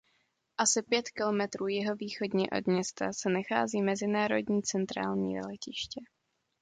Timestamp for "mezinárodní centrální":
3.81-5.41